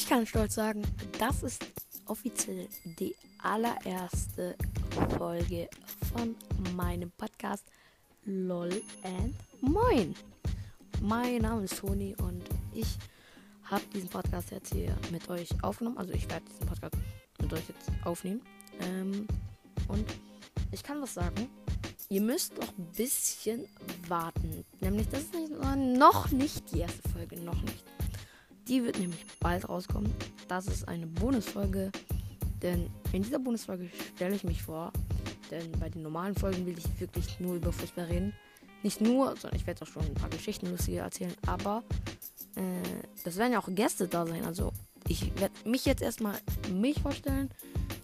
Ich 0.00 0.08
kann 0.08 0.26
stolz 0.26 0.54
sagen, 0.54 0.82
das 1.18 1.42
ist 1.42 1.62
offiziell 2.06 2.66
die 2.98 3.14
allererste 3.42 4.56
Folge 5.18 5.68
von 6.10 6.34
meinem 6.74 7.10
Podcast 7.10 7.66
LOL 8.24 8.82
and 9.02 9.34
Moin. 9.60 10.14
Mein 11.02 11.42
Name 11.42 11.64
ist 11.64 11.78
Toni 11.78 12.16
und 12.16 12.42
ich 12.72 12.96
habe 13.64 13.84
diesen 13.92 14.08
Podcast 14.08 14.50
jetzt 14.52 14.72
hier 14.72 14.96
mit 15.12 15.28
euch 15.28 15.50
aufgenommen. 15.62 15.98
Also 15.98 16.14
ich 16.14 16.26
werde 16.30 16.46
diesen 16.46 16.66
Podcast 16.66 16.96
mit 17.38 17.52
euch 17.52 17.68
jetzt 17.68 17.90
aufnehmen. 18.02 18.40
Ähm, 18.80 19.28
und 19.86 20.06
ich 20.72 20.82
kann 20.82 21.02
was 21.02 21.12
sagen. 21.12 21.46
Ihr 22.08 22.22
müsst 22.22 22.56
noch 22.56 22.68
ein 22.68 22.86
bisschen 22.96 23.68
warten. 24.08 24.64
Nämlich, 24.80 25.10
das 25.10 25.24
ist 25.24 25.34
nicht, 25.34 25.52
noch 25.52 26.30
nicht 26.30 26.72
die 26.72 26.78
erste 26.78 27.06
Folge. 27.10 27.38
Noch 27.38 27.60
nicht. 27.60 27.84
Die 28.70 28.84
wird 28.84 29.00
nämlich 29.00 29.26
bald 29.40 29.68
rauskommen. 29.68 30.14
Das 30.46 30.68
ist 30.68 30.86
eine 30.86 31.08
Bonusfolge. 31.08 31.90
Denn 32.62 32.88
in 33.12 33.24
dieser 33.24 33.40
Bonusfolge 33.40 33.90
stelle 34.14 34.36
ich 34.36 34.44
mich 34.44 34.62
vor. 34.62 34.92
Denn 35.50 35.72
bei 35.72 35.88
den 35.88 36.02
normalen 36.02 36.36
Folgen 36.36 36.64
will 36.66 36.78
ich 36.78 37.00
wirklich 37.00 37.40
nur 37.40 37.56
über 37.56 37.72
Fußball 37.72 38.04
reden. 38.04 38.32
Nicht 38.84 39.00
nur, 39.00 39.36
sondern 39.36 39.58
ich 39.58 39.66
werde 39.66 39.82
auch 39.82 39.88
schon 39.88 40.04
ein 40.04 40.14
paar 40.14 40.30
Geschichten 40.30 40.70
lustige 40.70 40.98
erzählen. 40.98 41.34
Aber 41.48 41.82
äh, 42.54 42.62
das 43.24 43.36
werden 43.38 43.52
ja 43.52 43.58
auch 43.58 43.68
Gäste 43.74 44.06
da 44.06 44.24
sein. 44.24 44.44
Also 44.44 44.72
ich 45.08 45.32
werde 45.40 45.68
mich 45.68 45.84
jetzt 45.84 46.00
erstmal 46.00 46.38
mich 46.72 47.02
vorstellen. 47.02 47.50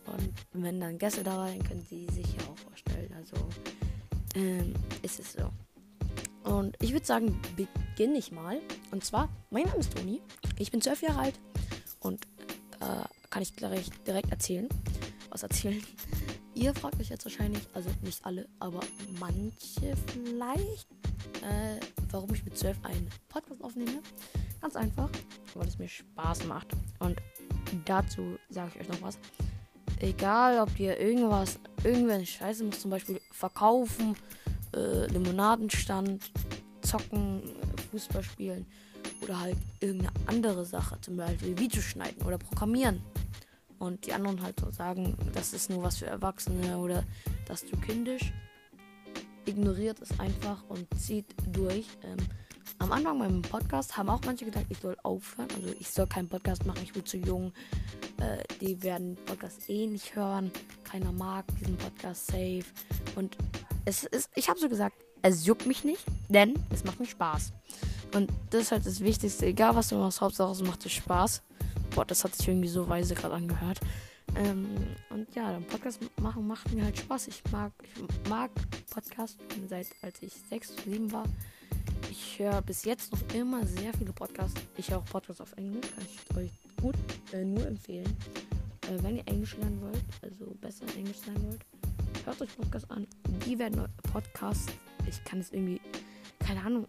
Und 0.06 0.32
wenn 0.64 0.80
dann 0.80 0.98
Gäste 0.98 1.22
da 1.22 1.36
sein, 1.46 1.62
können 1.62 1.86
sie 1.88 2.06
sich 2.06 2.26
ja 2.26 2.42
auch 2.50 2.58
vorstellen. 2.58 3.14
Also 3.16 3.36
ähm, 4.34 4.74
ist 5.02 5.20
es 5.20 5.34
so. 5.34 5.48
Und 6.50 6.76
ich 6.80 6.92
würde 6.92 7.06
sagen, 7.06 7.40
beginne 7.56 8.18
ich 8.18 8.32
mal. 8.32 8.60
Und 8.90 9.04
zwar, 9.04 9.28
mein 9.50 9.64
Name 9.64 9.78
ist 9.78 9.96
Toni. 9.96 10.20
Ich 10.58 10.70
bin 10.70 10.80
zwölf 10.80 11.02
Jahre 11.02 11.20
alt. 11.20 11.38
Und 12.00 12.24
äh, 12.80 13.04
kann 13.30 13.42
ich 13.42 13.54
gleich 13.54 13.90
direkt 14.06 14.30
erzählen. 14.30 14.68
Was 15.30 15.42
erzählen? 15.42 15.82
Ihr 16.54 16.74
fragt 16.74 16.98
euch 16.98 17.10
jetzt 17.10 17.26
wahrscheinlich, 17.26 17.62
also 17.74 17.90
nicht 18.00 18.24
alle, 18.24 18.48
aber 18.60 18.80
manche 19.20 19.94
vielleicht, 20.06 20.88
äh, 21.42 21.78
warum 22.10 22.32
ich 22.32 22.44
mit 22.44 22.56
zwölf 22.56 22.78
einen 22.82 23.08
Podcast 23.28 23.62
aufnehme. 23.62 24.00
Ganz 24.62 24.74
einfach, 24.74 25.10
weil 25.54 25.68
es 25.68 25.78
mir 25.78 25.88
Spaß 25.88 26.44
macht. 26.44 26.68
Und 26.98 27.20
dazu 27.84 28.38
sage 28.48 28.72
ich 28.74 28.80
euch 28.80 28.88
noch 28.88 29.02
was. 29.02 29.18
Egal, 30.00 30.60
ob 30.60 30.78
ihr 30.80 30.98
irgendwas, 30.98 31.58
irgendwelche 31.84 32.38
Scheiße 32.38 32.64
muss 32.64 32.80
zum 32.80 32.90
Beispiel 32.90 33.20
verkaufen, 33.32 34.16
äh, 34.74 35.06
Limonadenstand, 35.08 36.32
zocken, 36.80 37.42
Fußball 37.90 38.22
spielen 38.22 38.66
oder 39.22 39.40
halt 39.40 39.56
irgendeine 39.80 40.12
andere 40.26 40.64
Sache, 40.64 41.00
zum 41.00 41.16
Beispiel 41.16 41.58
Videos 41.58 41.84
schneiden 41.84 42.22
oder 42.26 42.38
programmieren. 42.38 43.02
Und 43.78 44.06
die 44.06 44.12
anderen 44.12 44.42
halt 44.42 44.58
so 44.58 44.70
sagen, 44.70 45.16
das 45.34 45.52
ist 45.52 45.68
nur 45.68 45.82
was 45.82 45.98
für 45.98 46.06
Erwachsene 46.06 46.78
oder 46.78 47.04
das 47.46 47.62
ist 47.62 47.70
zu 47.70 47.76
kindisch. 47.76 48.32
Ignoriert 49.44 50.00
es 50.00 50.18
einfach 50.18 50.62
und 50.68 50.86
zieht 50.98 51.26
durch. 51.52 51.86
Ähm, 52.02 52.16
am 52.78 52.92
Anfang 52.92 53.18
meinem 53.18 53.42
Podcast 53.42 53.96
haben 53.96 54.08
auch 54.08 54.20
manche 54.24 54.44
gedacht, 54.44 54.66
ich 54.68 54.78
soll 54.78 54.96
aufhören. 55.02 55.48
Also 55.54 55.74
ich 55.78 55.90
soll 55.90 56.06
keinen 56.06 56.28
Podcast 56.28 56.66
machen, 56.66 56.80
ich 56.82 56.92
bin 56.92 57.04
zu 57.04 57.16
jung. 57.16 57.52
Äh, 58.18 58.42
die 58.60 58.82
werden 58.82 59.16
Podcast 59.26 59.68
eh 59.68 59.86
nicht 59.86 60.16
hören. 60.16 60.50
Keiner 60.84 61.12
mag 61.12 61.44
diesen 61.60 61.76
Podcast 61.76 62.26
safe. 62.26 62.64
Und 63.14 63.36
es 63.84 64.04
ist, 64.04 64.30
ich 64.34 64.48
habe 64.48 64.58
so 64.58 64.68
gesagt, 64.68 64.96
es 65.22 65.46
juckt 65.46 65.66
mich 65.66 65.84
nicht, 65.84 66.04
denn 66.28 66.54
es 66.70 66.84
macht 66.84 67.00
mir 67.00 67.06
Spaß. 67.06 67.52
Und 68.14 68.30
das 68.50 68.62
ist 68.62 68.72
halt 68.72 68.86
das 68.86 69.00
Wichtigste. 69.00 69.46
Egal 69.46 69.74
was 69.74 69.88
du 69.88 69.96
machst, 69.96 70.20
Hauptsache 70.20 70.52
es 70.52 70.62
macht 70.62 70.84
dir 70.84 70.90
Spaß. 70.90 71.42
Boah, 71.94 72.04
das 72.04 72.24
hat 72.24 72.34
sich 72.34 72.48
irgendwie 72.48 72.68
so 72.68 72.88
weise 72.88 73.14
gerade 73.14 73.34
angehört. 73.34 73.80
Ähm, 74.34 74.68
und 75.10 75.34
ja, 75.34 75.52
den 75.52 75.66
Podcast 75.66 76.00
machen 76.20 76.46
macht 76.46 76.72
mir 76.72 76.84
halt 76.84 76.98
Spaß. 76.98 77.28
Ich 77.28 77.42
mag, 77.50 77.72
ich 77.82 78.30
mag 78.30 78.50
Podcast 78.90 79.38
seit 79.68 79.86
als 80.02 80.22
ich 80.22 80.32
sechs, 80.50 80.72
sieben 80.84 81.10
war. 81.12 81.24
Ich 82.10 82.38
höre 82.38 82.60
bis 82.62 82.84
jetzt 82.84 83.12
noch 83.12 83.34
immer 83.34 83.64
sehr 83.66 83.92
viele 83.94 84.12
Podcasts. 84.12 84.60
Ich 84.76 84.90
höre 84.90 84.98
auch 84.98 85.04
Podcasts 85.04 85.40
auf 85.40 85.52
Englisch, 85.56 85.86
kann 85.94 86.04
ich 86.04 86.36
euch 86.36 86.50
gut 86.80 86.94
äh, 87.32 87.44
nur 87.44 87.66
empfehlen. 87.66 88.16
Äh, 88.82 89.02
wenn 89.02 89.16
ihr 89.16 89.26
Englisch 89.26 89.56
lernen 89.56 89.80
wollt, 89.80 90.04
also 90.22 90.54
besser 90.60 90.84
Englisch 90.96 91.24
lernen 91.26 91.46
wollt, 91.48 91.60
hört 92.24 92.40
euch 92.42 92.56
Podcasts 92.56 92.90
an. 92.90 93.06
Die 93.46 93.58
werden 93.58 93.88
Podcasts. 94.12 94.66
Ich 95.08 95.22
kann 95.24 95.40
es 95.40 95.52
irgendwie, 95.52 95.80
keine 96.40 96.62
Ahnung, 96.62 96.84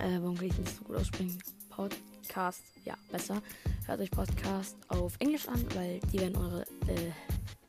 äh, 0.00 0.20
warum 0.20 0.36
kann 0.36 0.46
ich 0.46 0.58
nicht 0.58 0.76
so 0.76 0.84
gut 0.84 0.96
aussprechen? 0.96 1.38
Podcast, 1.68 2.62
ja, 2.84 2.94
besser. 3.10 3.42
Hört 3.86 4.00
euch 4.00 4.10
Podcast 4.10 4.76
auf 4.88 5.14
Englisch 5.18 5.48
an, 5.48 5.64
weil 5.74 6.00
die 6.12 6.20
werden 6.20 6.36
eure 6.36 6.62
äh, 6.86 7.10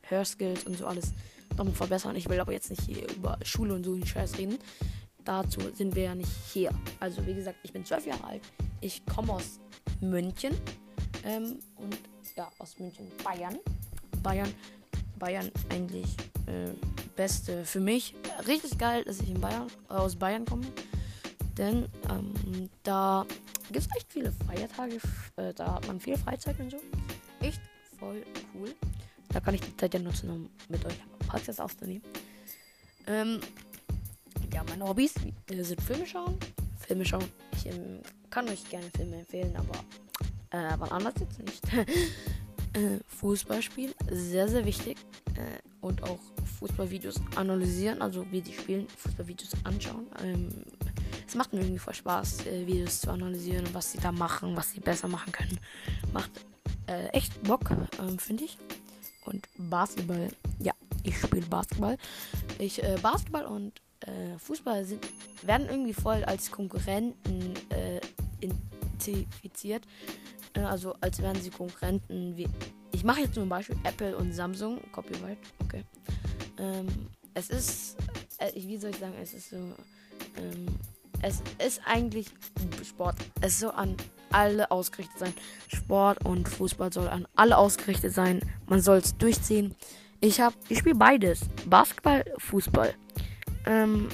Hörskills 0.02 0.64
und 0.64 0.78
so 0.78 0.86
alles 0.86 1.12
noch 1.56 1.66
verbessern. 1.74 2.16
Ich 2.16 2.28
will 2.28 2.40
aber 2.40 2.52
jetzt 2.52 2.70
nicht 2.70 2.82
hier 2.82 3.08
über 3.16 3.38
Schule 3.42 3.74
und 3.74 3.84
so 3.84 3.94
einen 3.94 4.06
Scheiß 4.06 4.38
reden 4.38 4.58
dazu 5.26 5.60
sind 5.74 5.94
wir 5.94 6.04
ja 6.04 6.14
nicht 6.14 6.30
hier. 6.52 6.70
Also 7.00 7.26
wie 7.26 7.34
gesagt, 7.34 7.58
ich 7.62 7.72
bin 7.72 7.84
zwölf 7.84 8.06
Jahre 8.06 8.24
alt. 8.24 8.42
Ich 8.80 9.04
komme 9.04 9.34
aus 9.34 9.60
München. 10.00 10.56
Ähm, 11.24 11.58
und 11.76 11.98
ja, 12.36 12.50
aus 12.58 12.78
München, 12.78 13.10
Bayern. 13.22 13.58
Bayern, 14.22 14.52
Bayern 15.18 15.50
eigentlich 15.68 16.16
äh, 16.46 16.70
beste 17.16 17.64
für 17.64 17.80
mich. 17.80 18.14
Richtig 18.46 18.78
geil, 18.78 19.04
dass 19.04 19.20
ich 19.20 19.30
in 19.30 19.40
Bayern, 19.40 19.66
äh, 19.90 19.94
aus 19.94 20.16
Bayern 20.16 20.44
komme. 20.44 20.66
Denn 21.58 21.86
ähm, 22.10 22.68
da 22.82 23.26
gibt 23.68 23.78
es 23.78 23.88
echt 23.96 24.12
viele 24.12 24.32
Feiertage. 24.32 25.00
Äh, 25.36 25.54
da 25.54 25.74
hat 25.74 25.86
man 25.86 26.00
viel 26.00 26.16
Freizeit 26.16 26.58
und 26.60 26.70
so. 26.70 26.78
Echt 27.40 27.60
voll 27.98 28.24
cool. 28.54 28.74
Da 29.30 29.40
kann 29.40 29.54
ich 29.54 29.60
die 29.60 29.76
Zeit 29.76 29.94
ja 29.94 30.00
nutzen, 30.00 30.30
um 30.30 30.50
mit 30.68 30.84
euch 30.84 30.98
Podcast 31.26 31.60
aufzunehmen. 31.60 32.02
Ähm, 33.06 33.40
ja, 34.52 34.64
meine 34.68 34.84
Hobbys 34.84 35.14
äh, 35.50 35.62
sind 35.62 35.80
Filme 35.80 36.06
schauen. 36.06 36.38
Filme 36.86 37.04
schauen. 37.04 37.24
Ich 37.52 37.66
ähm, 37.66 38.00
kann 38.30 38.48
euch 38.48 38.68
gerne 38.68 38.86
Filme 38.96 39.16
empfehlen, 39.16 39.54
aber 39.56 39.78
äh, 40.50 40.74
wann 40.78 40.90
anders 40.90 41.14
jetzt 41.20 41.38
nicht. 41.40 41.64
äh, 42.74 42.98
Fußball 43.08 43.62
spielen, 43.62 43.94
sehr, 44.10 44.48
sehr 44.48 44.64
wichtig. 44.64 44.98
Äh, 45.34 45.60
und 45.80 46.02
auch 46.02 46.18
Fußballvideos 46.58 47.20
analysieren, 47.36 48.02
also 48.02 48.26
wie 48.30 48.40
die 48.40 48.52
spielen, 48.52 48.88
Fußballvideos 48.88 49.52
anschauen. 49.64 50.06
Ähm, 50.22 50.48
es 51.26 51.34
macht 51.34 51.52
mir 51.52 51.60
irgendwie 51.60 51.78
voll 51.78 51.94
Spaß, 51.94 52.46
äh, 52.46 52.66
Videos 52.66 53.00
zu 53.00 53.10
analysieren, 53.10 53.66
was 53.72 53.92
sie 53.92 53.98
da 53.98 54.12
machen, 54.12 54.56
was 54.56 54.72
sie 54.72 54.80
besser 54.80 55.08
machen 55.08 55.32
können. 55.32 55.58
Macht 56.12 56.30
äh, 56.86 57.08
echt 57.08 57.42
Bock, 57.42 57.70
ähm, 57.70 58.18
finde 58.18 58.44
ich. 58.44 58.58
Und 59.24 59.48
Basketball, 59.56 60.28
ja, 60.60 60.72
ich 61.02 61.18
spiele 61.18 61.46
Basketball. 61.46 61.96
Ich 62.58 62.82
äh, 62.82 62.96
Basketball 63.02 63.44
und 63.44 63.80
äh, 64.00 64.38
Fußball 64.38 64.84
sind, 64.84 65.06
werden 65.42 65.68
irgendwie 65.68 65.94
voll 65.94 66.22
als 66.24 66.50
Konkurrenten 66.50 67.54
äh, 67.70 68.00
identifiziert. 68.40 69.84
Äh, 70.54 70.60
also 70.60 70.94
als 71.00 71.20
wären 71.20 71.40
sie 71.40 71.50
Konkurrenten 71.50 72.36
wie. 72.36 72.48
Ich 72.92 73.04
mache 73.04 73.20
jetzt 73.20 73.36
ein 73.36 73.48
Beispiel 73.48 73.76
Apple 73.84 74.16
und 74.16 74.32
Samsung. 74.32 74.80
Copyright, 74.92 75.38
okay. 75.64 75.84
Ähm, 76.58 76.86
es 77.34 77.50
ist. 77.50 77.96
Wie 78.54 78.76
soll 78.76 78.90
ich 78.90 78.98
sagen, 78.98 79.14
es 79.20 79.34
ist 79.34 79.50
so. 79.50 79.56
Ähm, 79.56 80.66
es 81.22 81.42
ist 81.64 81.80
eigentlich 81.86 82.28
Sport. 82.84 83.16
Es 83.40 83.60
soll 83.60 83.72
an 83.72 83.96
alle 84.30 84.70
ausgerichtet 84.70 85.18
sein. 85.18 85.34
Sport 85.68 86.24
und 86.24 86.48
Fußball 86.48 86.92
soll 86.92 87.08
an 87.08 87.26
alle 87.36 87.56
ausgerichtet 87.56 88.12
sein. 88.12 88.40
Man 88.66 88.80
soll 88.80 88.98
es 88.98 89.16
durchziehen. 89.16 89.74
Ich 90.20 90.40
habe, 90.40 90.56
ich 90.68 90.78
spiele 90.78 90.94
beides. 90.94 91.40
Basketball, 91.66 92.24
Fußball. 92.38 92.94
Ähm, 93.66 94.08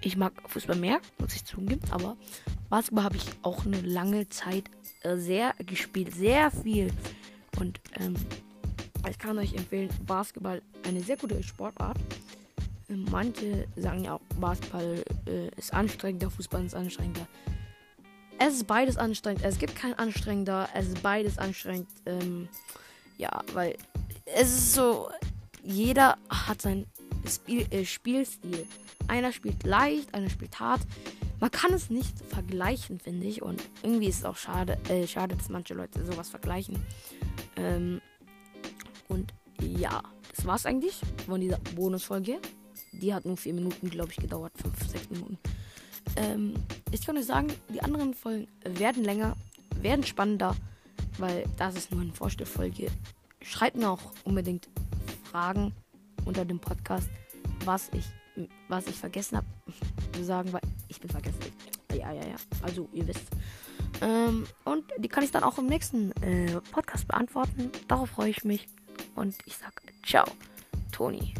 ich 0.00 0.16
mag 0.16 0.32
Fußball 0.46 0.76
mehr, 0.76 1.00
muss 1.18 1.34
ich 1.34 1.44
zugeben, 1.44 1.80
aber 1.90 2.16
Basketball 2.68 3.04
habe 3.04 3.16
ich 3.16 3.26
auch 3.42 3.64
eine 3.64 3.80
lange 3.80 4.28
Zeit 4.28 4.64
äh, 5.02 5.16
sehr 5.16 5.54
gespielt, 5.58 6.14
sehr 6.14 6.50
viel. 6.50 6.92
Und 7.60 7.80
ähm, 8.00 8.14
ich 9.08 9.18
kann 9.18 9.38
euch 9.38 9.54
empfehlen, 9.54 9.90
Basketball 10.06 10.62
eine 10.86 11.00
sehr 11.00 11.16
gute 11.16 11.42
Sportart. 11.42 11.98
Manche 12.96 13.66
sagen 13.76 14.04
ja 14.04 14.14
auch, 14.14 14.20
Basketball 14.40 15.04
äh, 15.26 15.48
ist 15.56 15.72
anstrengender, 15.72 16.30
Fußball 16.30 16.64
ist 16.64 16.74
anstrengender. 16.74 17.26
Es 18.38 18.54
ist 18.54 18.66
beides 18.66 18.96
anstrengend. 18.96 19.44
Es 19.44 19.58
gibt 19.58 19.76
kein 19.76 19.94
anstrengender. 19.94 20.68
Es 20.74 20.88
ist 20.88 21.02
beides 21.02 21.38
anstrengend. 21.38 21.88
Ähm, 22.06 22.48
ja, 23.16 23.42
weil 23.52 23.76
es 24.24 24.48
ist 24.48 24.74
so, 24.74 25.08
jeder 25.62 26.18
hat 26.28 26.60
sein 26.60 26.86
Spiel, 27.28 27.66
äh, 27.70 27.84
Spielstil. 27.84 28.66
Einer 29.06 29.32
spielt 29.32 29.64
leicht, 29.64 30.12
einer 30.14 30.28
spielt 30.28 30.58
hart. 30.58 30.80
Man 31.38 31.50
kann 31.50 31.72
es 31.72 31.90
nicht 31.90 32.18
vergleichen, 32.28 32.98
finde 32.98 33.26
ich. 33.26 33.42
Und 33.42 33.62
irgendwie 33.82 34.08
ist 34.08 34.18
es 34.18 34.24
auch 34.24 34.36
schade, 34.36 34.78
äh, 34.88 35.06
schade, 35.06 35.36
dass 35.36 35.48
manche 35.48 35.74
Leute 35.74 36.04
sowas 36.04 36.28
vergleichen. 36.28 36.84
Ähm, 37.56 38.00
und 39.08 39.32
ja, 39.60 40.02
das 40.34 40.46
war's 40.46 40.66
eigentlich 40.66 41.00
von 41.26 41.40
dieser 41.40 41.58
Bonusfolge. 41.76 42.40
Die 43.02 43.12
hat 43.12 43.24
nur 43.24 43.36
vier 43.36 43.52
Minuten, 43.52 43.90
glaube 43.90 44.12
ich, 44.12 44.16
gedauert. 44.16 44.52
Fünf, 44.56 44.88
sechs 44.88 45.10
Minuten. 45.10 45.36
Ähm, 46.16 46.54
ich 46.90 47.04
kann 47.04 47.16
euch 47.16 47.26
sagen, 47.26 47.48
die 47.68 47.82
anderen 47.82 48.14
Folgen 48.14 48.46
werden 48.64 49.04
länger, 49.04 49.36
werden 49.80 50.04
spannender. 50.04 50.56
weil 51.18 51.44
das 51.58 51.74
ist 51.76 51.90
nur 51.90 52.00
eine 52.00 52.12
Vorstellfolge. 52.12 52.86
Schreibt 53.42 53.76
mir 53.76 53.90
auch 53.90 54.12
unbedingt 54.24 54.68
Fragen 55.24 55.74
unter 56.24 56.44
dem 56.44 56.58
Podcast, 56.58 57.10
was 57.64 57.90
ich, 57.92 58.06
was 58.68 58.86
ich 58.86 58.94
vergessen 58.96 59.38
habe 59.38 59.46
zu 60.14 60.24
sagen, 60.24 60.52
weil 60.52 60.62
ich 60.88 61.00
bin 61.00 61.10
vergessen. 61.10 61.38
Ja, 61.92 62.12
ja, 62.12 62.26
ja. 62.26 62.36
Also 62.62 62.88
ihr 62.92 63.06
wisst. 63.06 63.26
Ähm, 64.00 64.46
und 64.64 64.84
die 64.98 65.08
kann 65.08 65.24
ich 65.24 65.30
dann 65.30 65.42
auch 65.42 65.58
im 65.58 65.66
nächsten 65.66 66.12
äh, 66.22 66.60
Podcast 66.70 67.06
beantworten. 67.08 67.70
Darauf 67.88 68.10
freue 68.10 68.30
ich 68.30 68.44
mich. 68.44 68.66
Und 69.14 69.36
ich 69.44 69.56
sage 69.56 69.74
ciao, 70.06 70.24
Toni. 70.92 71.34